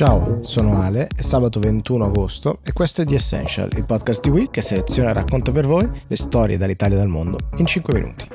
Ciao, 0.00 0.42
sono 0.42 0.80
Ale, 0.80 1.08
è 1.14 1.20
sabato 1.20 1.60
21 1.60 2.06
agosto 2.06 2.60
e 2.64 2.72
questo 2.72 3.02
è 3.02 3.04
The 3.04 3.16
Essential, 3.16 3.68
il 3.76 3.84
podcast 3.84 4.22
di 4.22 4.30
Will 4.30 4.48
che 4.48 4.62
seleziona 4.62 5.10
e 5.10 5.12
racconta 5.12 5.52
per 5.52 5.66
voi 5.66 5.86
le 6.06 6.16
storie 6.16 6.56
dall'Italia 6.56 6.96
e 6.96 7.00
dal 7.00 7.08
mondo 7.08 7.36
in 7.58 7.66
5 7.66 7.92
minuti. 7.92 8.26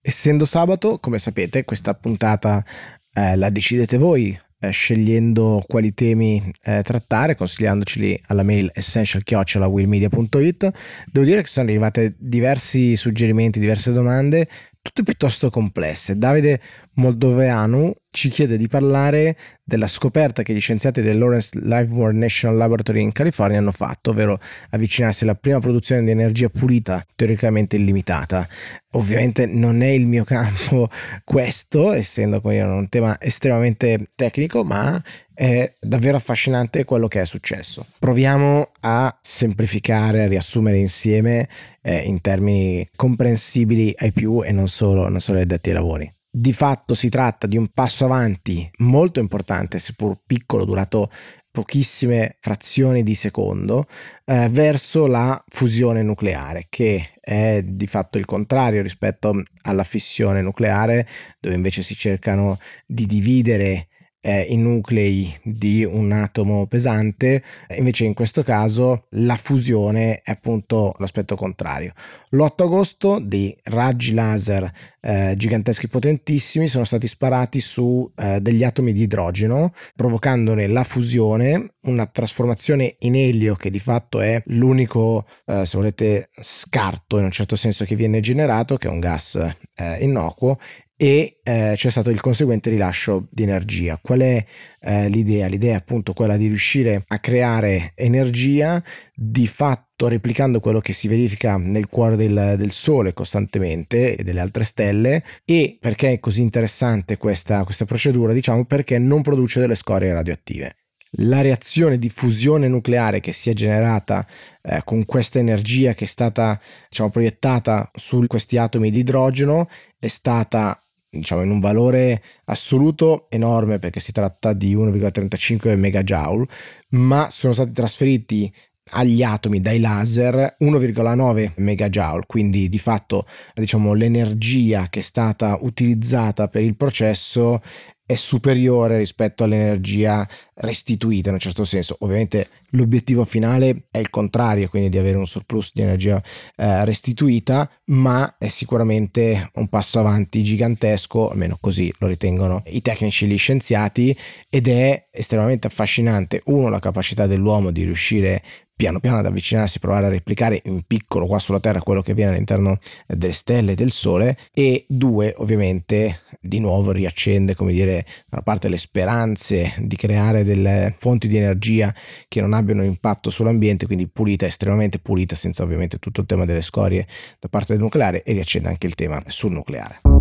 Essendo 0.00 0.46
sabato, 0.46 0.96
come 0.98 1.18
sapete, 1.18 1.66
questa 1.66 1.92
puntata 1.92 2.64
eh, 3.12 3.36
la 3.36 3.50
decidete 3.50 3.98
voi, 3.98 4.34
eh, 4.60 4.70
scegliendo 4.70 5.62
quali 5.68 5.92
temi 5.92 6.50
eh, 6.62 6.80
trattare, 6.82 7.34
consigliandoceli 7.36 8.22
alla 8.28 8.44
mail 8.44 8.70
essential-willmedia.it. 8.72 10.70
Devo 11.12 11.26
dire 11.26 11.42
che 11.42 11.48
sono 11.48 11.68
arrivate 11.68 12.14
diversi 12.16 12.96
suggerimenti, 12.96 13.60
diverse 13.60 13.92
domande 13.92 14.48
tutte 14.88 15.02
piuttosto 15.02 15.50
complesse. 15.50 16.16
Davide 16.16 16.60
Moldoveanu 16.94 17.92
ci 18.10 18.30
chiede 18.30 18.56
di 18.56 18.68
parlare 18.68 19.36
della 19.62 19.86
scoperta 19.86 20.42
che 20.42 20.54
gli 20.54 20.60
scienziati 20.60 21.02
del 21.02 21.18
Lawrence 21.18 21.50
Livermore 21.60 22.14
National 22.14 22.56
Laboratory 22.56 23.02
in 23.02 23.12
California 23.12 23.58
hanno 23.58 23.70
fatto, 23.70 24.10
ovvero 24.10 24.40
avvicinarsi 24.70 25.24
alla 25.24 25.34
prima 25.34 25.60
produzione 25.60 26.02
di 26.02 26.10
energia 26.10 26.48
pulita, 26.48 27.04
teoricamente 27.14 27.76
illimitata. 27.76 28.48
Ovviamente 28.92 29.46
non 29.46 29.82
è 29.82 29.88
il 29.88 30.06
mio 30.06 30.24
campo 30.24 30.88
questo, 31.22 31.92
essendo 31.92 32.40
un 32.42 32.88
tema 32.88 33.20
estremamente 33.20 34.08
tecnico, 34.14 34.64
ma 34.64 35.00
è 35.38 35.72
davvero 35.78 36.16
affascinante 36.16 36.82
quello 36.84 37.06
che 37.06 37.20
è 37.20 37.24
successo. 37.24 37.86
Proviamo 37.96 38.72
a 38.80 39.16
semplificare, 39.22 40.24
a 40.24 40.26
riassumere 40.26 40.78
insieme 40.78 41.48
eh, 41.80 41.98
in 41.98 42.20
termini 42.20 42.84
comprensibili 42.96 43.94
ai 43.98 44.10
più 44.10 44.42
e 44.42 44.50
non 44.50 44.66
solo, 44.66 45.08
non 45.08 45.20
solo 45.20 45.38
ai 45.38 45.46
detti 45.46 45.68
ai 45.68 45.76
lavori. 45.76 46.12
Di 46.28 46.52
fatto 46.52 46.96
si 46.96 47.08
tratta 47.08 47.46
di 47.46 47.56
un 47.56 47.68
passo 47.68 48.04
avanti 48.04 48.68
molto 48.78 49.20
importante, 49.20 49.78
seppur 49.78 50.18
piccolo, 50.26 50.64
durato 50.64 51.08
pochissime 51.52 52.36
frazioni 52.40 53.04
di 53.04 53.14
secondo, 53.14 53.86
eh, 54.24 54.48
verso 54.48 55.06
la 55.06 55.40
fusione 55.46 56.02
nucleare, 56.02 56.66
che 56.68 57.10
è 57.20 57.62
di 57.64 57.86
fatto 57.86 58.18
il 58.18 58.24
contrario 58.24 58.82
rispetto 58.82 59.40
alla 59.62 59.84
fissione 59.84 60.42
nucleare, 60.42 61.06
dove 61.38 61.54
invece 61.54 61.84
si 61.84 61.94
cercano 61.94 62.58
di 62.84 63.06
dividere 63.06 63.86
eh, 64.20 64.42
i 64.42 64.56
nuclei 64.56 65.32
di 65.42 65.84
un 65.84 66.10
atomo 66.12 66.66
pesante, 66.66 67.42
invece 67.76 68.04
in 68.04 68.14
questo 68.14 68.42
caso 68.42 69.06
la 69.10 69.36
fusione 69.36 70.20
è 70.22 70.32
appunto 70.32 70.94
l'aspetto 70.98 71.36
contrario. 71.36 71.92
L'8 72.30 72.62
agosto 72.62 73.20
dei 73.20 73.56
raggi 73.64 74.12
laser 74.12 74.70
eh, 75.00 75.34
giganteschi 75.36 75.88
potentissimi 75.88 76.68
sono 76.68 76.84
stati 76.84 77.06
sparati 77.06 77.60
su 77.60 78.10
eh, 78.16 78.40
degli 78.40 78.64
atomi 78.64 78.92
di 78.92 79.02
idrogeno, 79.02 79.72
provocandone 79.94 80.66
la 80.66 80.84
fusione, 80.84 81.74
una 81.82 82.06
trasformazione 82.06 82.96
in 83.00 83.14
elio 83.14 83.54
che 83.54 83.70
di 83.70 83.78
fatto 83.78 84.20
è 84.20 84.42
l'unico, 84.46 85.26
eh, 85.46 85.64
se 85.64 85.76
volete, 85.76 86.28
scarto 86.40 87.18
in 87.18 87.24
un 87.24 87.30
certo 87.30 87.56
senso 87.56 87.84
che 87.84 87.96
viene 87.96 88.20
generato, 88.20 88.76
che 88.76 88.88
è 88.88 88.90
un 88.90 89.00
gas 89.00 89.36
eh, 89.74 89.96
innocuo, 90.00 90.58
e 91.00 91.38
eh, 91.44 91.74
c'è 91.76 91.90
stato 91.90 92.10
il 92.10 92.20
conseguente 92.20 92.70
rilascio 92.70 93.28
di 93.30 93.44
energia. 93.44 94.00
Qual 94.02 94.18
è 94.18 94.44
eh, 94.80 95.08
l'idea? 95.08 95.46
L'idea 95.46 95.74
è 95.74 95.76
appunto 95.76 96.12
quella 96.12 96.36
di 96.36 96.48
riuscire 96.48 97.04
a 97.06 97.20
creare 97.20 97.92
energia 97.94 98.82
di 99.14 99.46
fatto 99.46 100.08
replicando 100.08 100.58
quello 100.58 100.80
che 100.80 100.92
si 100.92 101.06
verifica 101.06 101.56
nel 101.56 101.86
cuore 101.86 102.16
del, 102.16 102.56
del 102.58 102.72
Sole 102.72 103.12
costantemente 103.12 104.16
e 104.16 104.24
delle 104.24 104.40
altre 104.40 104.64
stelle 104.64 105.22
e 105.44 105.78
perché 105.80 106.14
è 106.14 106.18
così 106.18 106.42
interessante 106.42 107.16
questa, 107.16 107.62
questa 107.62 107.84
procedura? 107.84 108.32
Diciamo 108.32 108.64
perché 108.64 108.98
non 108.98 109.22
produce 109.22 109.60
delle 109.60 109.76
scorie 109.76 110.12
radioattive 110.12 110.74
la 111.12 111.40
reazione 111.40 111.98
di 111.98 112.10
fusione 112.10 112.68
nucleare 112.68 113.20
che 113.20 113.32
si 113.32 113.48
è 113.48 113.54
generata 113.54 114.26
eh, 114.62 114.82
con 114.84 115.04
questa 115.06 115.38
energia 115.38 115.94
che 115.94 116.04
è 116.04 116.08
stata 116.08 116.60
diciamo, 116.88 117.08
proiettata 117.08 117.90
su 117.94 118.26
questi 118.26 118.58
atomi 118.58 118.90
di 118.90 118.98
idrogeno 118.98 119.68
è 119.98 120.08
stata 120.08 120.82
diciamo 121.10 121.42
in 121.42 121.50
un 121.50 121.60
valore 121.60 122.22
assoluto 122.46 123.26
enorme 123.30 123.78
perché 123.78 124.00
si 124.00 124.12
tratta 124.12 124.52
di 124.52 124.74
1,35 124.76 125.76
megajoule, 125.76 126.46
ma 126.90 127.28
sono 127.30 127.52
stati 127.52 127.72
trasferiti 127.72 128.52
agli 128.90 129.22
atomi 129.22 129.60
dai 129.60 129.80
laser 129.80 130.56
1,9 130.60 131.52
megajoule, 131.56 132.24
quindi 132.26 132.68
di 132.68 132.78
fatto 132.78 133.26
diciamo 133.54 133.92
l'energia 133.92 134.88
che 134.88 135.00
è 135.00 135.02
stata 135.02 135.58
utilizzata 135.60 136.48
per 136.48 136.62
il 136.62 136.76
processo 136.76 137.60
è 138.08 138.14
superiore 138.14 138.96
rispetto 138.96 139.44
all'energia 139.44 140.26
restituita 140.54 141.28
in 141.28 141.34
un 141.34 141.40
certo 141.40 141.62
senso. 141.64 141.94
Ovviamente 142.00 142.48
l'obiettivo 142.70 143.26
finale 143.26 143.82
è 143.90 143.98
il 143.98 144.08
contrario, 144.08 144.70
quindi 144.70 144.88
di 144.88 144.96
avere 144.96 145.18
un 145.18 145.26
surplus 145.26 145.72
di 145.74 145.82
energia 145.82 146.16
eh, 146.56 146.86
restituita, 146.86 147.70
ma 147.88 148.36
è 148.38 148.48
sicuramente 148.48 149.50
un 149.56 149.68
passo 149.68 149.98
avanti 149.98 150.42
gigantesco, 150.42 151.28
almeno 151.28 151.58
così 151.60 151.92
lo 151.98 152.06
ritengono 152.06 152.62
i 152.68 152.80
tecnici 152.80 153.26
e 153.26 153.28
gli 153.28 153.36
scienziati, 153.36 154.16
ed 154.48 154.68
è 154.68 155.08
estremamente 155.10 155.66
affascinante, 155.66 156.40
uno, 156.46 156.70
la 156.70 156.80
capacità 156.80 157.26
dell'uomo 157.26 157.70
di 157.70 157.84
riuscire 157.84 158.42
piano 158.78 159.00
piano 159.00 159.18
ad 159.18 159.26
avvicinarsi, 159.26 159.80
provare 159.80 160.06
a 160.06 160.08
replicare 160.08 160.62
in 160.66 160.82
piccolo 160.86 161.26
qua 161.26 161.40
sulla 161.40 161.58
Terra 161.58 161.82
quello 161.82 162.00
che 162.00 162.12
avviene 162.12 162.30
all'interno 162.30 162.78
delle 163.08 163.32
stelle 163.32 163.72
e 163.72 163.74
del 163.74 163.90
Sole. 163.90 164.38
E 164.54 164.84
due 164.86 165.34
ovviamente 165.38 166.20
di 166.40 166.60
nuovo 166.60 166.92
riaccende 166.92 167.56
come 167.56 167.72
dire 167.72 168.04
da 168.04 168.36
una 168.36 168.42
parte 168.42 168.68
le 168.68 168.78
speranze 168.78 169.74
di 169.78 169.96
creare 169.96 170.44
delle 170.44 170.94
fonti 170.96 171.26
di 171.26 171.36
energia 171.36 171.92
che 172.28 172.40
non 172.40 172.52
abbiano 172.52 172.84
impatto 172.84 173.30
sull'ambiente 173.30 173.86
quindi 173.86 174.06
pulita, 174.06 174.46
estremamente 174.46 175.00
pulita 175.00 175.34
senza 175.34 175.64
ovviamente 175.64 175.98
tutto 175.98 176.20
il 176.20 176.26
tema 176.26 176.44
delle 176.44 176.62
scorie 176.62 177.04
da 177.40 177.48
parte 177.48 177.72
del 177.72 177.82
nucleare 177.82 178.22
e 178.22 178.32
riaccende 178.32 178.68
anche 178.68 178.86
il 178.86 178.94
tema 178.94 179.20
sul 179.26 179.50
nucleare 179.50 180.17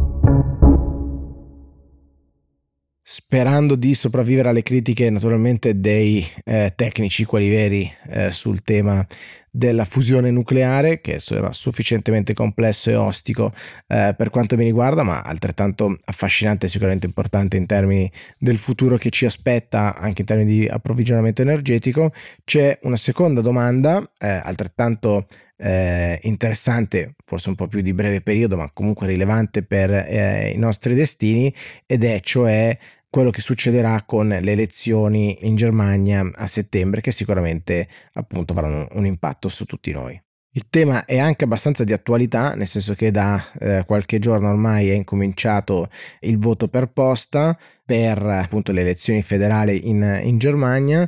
sperando 3.29 3.75
di 3.75 3.93
sopravvivere 3.93 4.47
alle 4.47 4.63
critiche 4.63 5.09
naturalmente 5.09 5.81
dei 5.81 6.25
eh, 6.45 6.71
tecnici, 6.73 7.25
quelli 7.25 7.49
veri, 7.49 7.91
eh, 8.07 8.31
sul 8.31 8.61
tema 8.61 9.05
della 9.51 9.83
fusione 9.83 10.31
nucleare, 10.31 11.01
che 11.01 11.19
era 11.31 11.51
sufficientemente 11.51 12.33
complesso 12.33 12.89
e 12.89 12.95
ostico 12.95 13.51
eh, 13.87 14.15
per 14.17 14.29
quanto 14.29 14.55
mi 14.55 14.63
riguarda, 14.63 15.03
ma 15.03 15.23
altrettanto 15.23 15.97
affascinante 16.05 16.67
e 16.67 16.69
sicuramente 16.69 17.05
importante 17.05 17.57
in 17.57 17.65
termini 17.65 18.09
del 18.37 18.57
futuro 18.57 18.95
che 18.95 19.09
ci 19.09 19.25
aspetta, 19.25 19.97
anche 19.97 20.21
in 20.21 20.27
termini 20.27 20.59
di 20.59 20.65
approvvigionamento 20.65 21.41
energetico. 21.41 22.13
C'è 22.45 22.79
una 22.83 22.95
seconda 22.95 23.41
domanda, 23.41 24.09
eh, 24.19 24.27
altrettanto 24.29 25.27
eh, 25.57 26.17
interessante, 26.21 27.15
forse 27.25 27.49
un 27.49 27.55
po' 27.55 27.67
più 27.67 27.81
di 27.81 27.93
breve 27.93 28.21
periodo, 28.21 28.55
ma 28.55 28.69
comunque 28.71 29.07
rilevante 29.07 29.63
per 29.63 29.91
eh, 29.91 30.53
i 30.55 30.57
nostri 30.57 30.95
destini, 30.95 31.53
ed 31.85 32.05
è 32.05 32.21
cioè 32.21 32.77
quello 33.09 33.29
che 33.29 33.41
succederà 33.41 34.03
con 34.05 34.27
le 34.27 34.51
elezioni 34.51 35.37
in 35.41 35.55
Germania 35.55 36.29
a 36.33 36.47
settembre, 36.47 37.01
che 37.01 37.11
sicuramente 37.11 37.87
appunto 38.13 38.53
avranno 38.53 38.87
un 38.93 39.05
impatto 39.05 39.47
su 39.47 39.65
tutti 39.65 39.91
noi. 39.91 40.21
Il 40.51 40.69
tema 40.69 41.05
è 41.05 41.19
anche 41.19 41.43
abbastanza 41.43 41.83
di 41.83 41.93
attualità, 41.93 42.55
nel 42.55 42.65
senso 42.65 42.95
che 42.95 43.11
da 43.11 43.39
eh, 43.59 43.83
qualche 43.85 44.17
giorno 44.17 44.49
ormai 44.49 44.89
è 44.89 44.93
incominciato 44.93 45.87
il 46.21 46.39
voto 46.39 46.67
per 46.67 46.87
posta 46.87 47.55
per 47.85 48.19
appunto 48.23 48.71
le 48.71 48.81
elezioni 48.81 49.21
federali 49.21 49.87
in, 49.87 50.19
in 50.23 50.39
Germania 50.39 51.07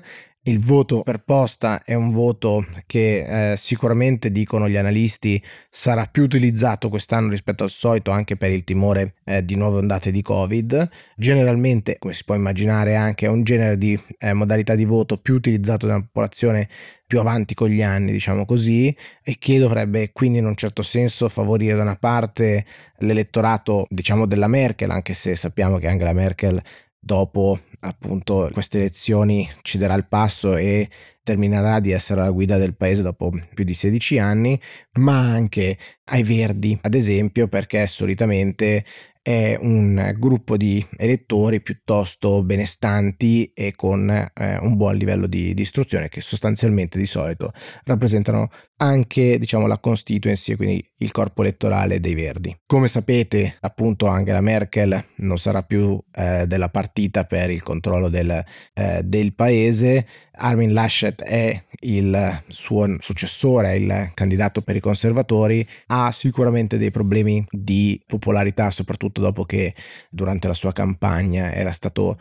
il 0.49 0.59
voto 0.59 1.03
per 1.03 1.19
posta 1.19 1.83
è 1.83 1.93
un 1.93 2.11
voto 2.11 2.65
che 2.87 3.51
eh, 3.51 3.57
sicuramente 3.57 4.31
dicono 4.31 4.67
gli 4.67 4.77
analisti 4.77 5.41
sarà 5.69 6.05
più 6.05 6.23
utilizzato 6.23 6.89
quest'anno 6.89 7.29
rispetto 7.29 7.63
al 7.63 7.69
solito 7.69 8.09
anche 8.09 8.35
per 8.35 8.51
il 8.51 8.63
timore 8.63 9.13
eh, 9.25 9.45
di 9.45 9.55
nuove 9.55 9.77
ondate 9.77 10.11
di 10.11 10.23
Covid. 10.23 10.89
Generalmente, 11.15 11.97
come 11.99 12.13
si 12.13 12.23
può 12.25 12.33
immaginare, 12.33 12.95
anche 12.95 13.27
è 13.27 13.29
un 13.29 13.43
genere 13.43 13.77
di 13.77 13.97
eh, 14.17 14.33
modalità 14.33 14.73
di 14.73 14.85
voto 14.85 15.17
più 15.17 15.35
utilizzato 15.35 15.85
dalla 15.85 16.01
popolazione 16.01 16.67
più 17.05 17.19
avanti 17.19 17.53
con 17.53 17.69
gli 17.69 17.81
anni, 17.81 18.11
diciamo 18.11 18.45
così, 18.45 18.95
e 19.23 19.35
che 19.39 19.59
dovrebbe 19.59 20.11
quindi 20.11 20.39
in 20.39 20.45
un 20.45 20.55
certo 20.55 20.81
senso 20.81 21.29
favorire 21.29 21.75
da 21.75 21.83
una 21.83 21.95
parte 21.95 22.65
l'elettorato, 22.97 23.85
diciamo, 23.89 24.25
della 24.25 24.47
Merkel, 24.47 24.89
anche 24.89 25.13
se 25.13 25.35
sappiamo 25.35 25.77
che 25.77 25.87
Angela 25.87 26.13
Merkel 26.13 26.61
dopo 26.99 27.57
appunto 27.81 28.49
queste 28.51 28.79
elezioni 28.79 29.49
ci 29.61 29.77
darà 29.77 29.93
il 29.95 30.07
passo 30.07 30.55
e 30.55 30.89
terminerà 31.29 31.79
di 31.79 31.91
essere 31.91 32.21
alla 32.21 32.31
guida 32.31 32.57
del 32.57 32.75
paese 32.75 33.03
dopo 33.03 33.31
più 33.53 33.63
di 33.63 33.75
16 33.75 34.17
anni, 34.17 34.59
ma 34.93 35.19
anche 35.19 35.77
ai 36.05 36.23
Verdi, 36.23 36.75
ad 36.81 36.95
esempio, 36.95 37.47
perché 37.47 37.85
solitamente 37.85 38.83
è 39.21 39.59
un 39.61 40.15
gruppo 40.17 40.57
di 40.57 40.83
elettori 40.97 41.61
piuttosto 41.61 42.43
benestanti 42.43 43.51
e 43.53 43.75
con 43.75 44.09
eh, 44.09 44.57
un 44.57 44.75
buon 44.75 44.95
livello 44.95 45.27
di, 45.27 45.53
di, 45.53 45.61
istruzione 45.61 46.09
che 46.09 46.19
sostanzialmente 46.19 46.97
di 46.97 47.05
solito 47.05 47.51
rappresentano 47.83 48.49
anche 48.77 49.37
diciamo, 49.37 49.67
la 49.67 49.77
constituency, 49.77 50.55
quindi 50.55 50.83
il 50.99 51.11
corpo 51.11 51.41
elettorale 51.41 51.99
dei 51.99 52.15
Verdi. 52.15 52.57
Come 52.65 52.87
sapete 52.87 53.57
appunto 53.59 54.07
Angela 54.07 54.41
Merkel 54.41 55.03
non 55.17 55.37
sarà 55.37 55.61
più 55.61 55.99
eh, 56.15 56.47
della 56.47 56.69
partita 56.69 57.25
per 57.25 57.51
il 57.51 57.61
controllo 57.61 58.09
del, 58.09 58.43
eh, 58.73 59.01
del 59.03 59.35
paese, 59.35 60.07
Armin 60.39 60.73
Laschet 60.73 61.18
è 61.21 61.61
il 61.81 62.41
suo 62.47 62.97
successore, 62.99 63.77
il 63.77 64.11
candidato 64.13 64.61
per 64.61 64.75
i 64.75 64.79
conservatori, 64.79 65.65
ha 65.87 66.11
sicuramente 66.11 66.77
dei 66.77 66.91
problemi 66.91 67.45
di 67.49 68.01
popolarità, 68.05 68.69
soprattutto 68.69 69.21
dopo 69.21 69.45
che 69.45 69.73
durante 70.09 70.47
la 70.47 70.53
sua 70.53 70.73
campagna 70.73 71.53
era 71.53 71.71
stato 71.71 72.17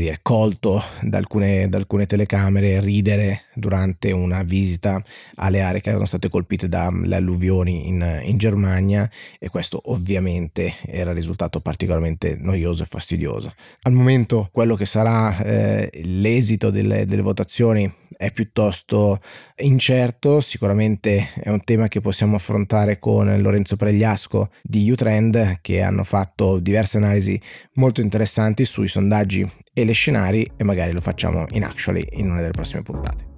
dire, 0.00 0.20
colto 0.22 0.82
da 1.02 1.18
alcune, 1.18 1.68
da 1.68 1.76
alcune, 1.76 2.06
telecamere 2.06 2.80
ridere 2.80 3.44
durante 3.54 4.12
una 4.12 4.42
visita 4.42 5.02
alle 5.36 5.60
aree 5.60 5.80
che 5.80 5.90
erano 5.90 6.04
state 6.04 6.28
colpite 6.28 6.68
dalle 6.68 7.16
alluvioni 7.16 7.88
in, 7.88 8.20
in 8.22 8.38
Germania 8.38 9.08
e 9.38 9.48
questo 9.48 9.80
ovviamente 9.86 10.74
era 10.86 11.12
risultato 11.12 11.60
particolarmente 11.60 12.36
noioso 12.38 12.82
e 12.82 12.86
fastidioso. 12.86 13.52
Al 13.82 13.92
momento 13.92 14.48
quello 14.52 14.74
che 14.74 14.86
sarà 14.86 15.38
eh, 15.42 15.90
l'esito 16.04 16.70
delle, 16.70 17.06
delle 17.06 17.22
votazioni 17.22 18.00
è 18.22 18.30
piuttosto 18.30 19.20
incerto, 19.56 20.40
sicuramente 20.40 21.30
è 21.34 21.48
un 21.48 21.64
tema 21.64 21.88
che 21.88 22.00
possiamo 22.00 22.36
affrontare 22.36 23.00
con 23.00 23.40
Lorenzo 23.40 23.74
Pregliasco 23.74 24.50
di 24.62 24.88
Utrend 24.88 25.58
che 25.60 25.82
hanno 25.82 26.04
fatto 26.04 26.60
diverse 26.60 26.98
analisi 26.98 27.40
molto 27.74 28.00
interessanti 28.00 28.64
sui 28.64 28.86
sondaggi 28.86 29.50
e 29.72 29.84
le 29.84 29.92
scenari 29.92 30.48
e 30.56 30.62
magari 30.62 30.92
lo 30.92 31.00
facciamo 31.00 31.46
in 31.50 31.64
actually 31.64 32.04
in 32.12 32.30
una 32.30 32.40
delle 32.40 32.52
prossime 32.52 32.82
puntate. 32.82 33.30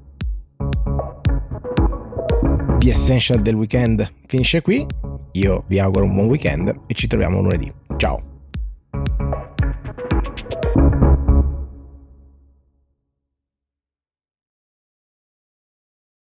The 2.78 2.90
Essential 2.90 3.40
del 3.40 3.54
weekend 3.54 4.06
finisce 4.26 4.60
qui, 4.60 4.84
io 5.32 5.64
vi 5.66 5.78
auguro 5.78 6.04
un 6.04 6.14
buon 6.14 6.26
weekend 6.26 6.82
e 6.86 6.92
ci 6.92 7.06
troviamo 7.06 7.40
lunedì. 7.40 7.72
Ciao! 7.96 8.33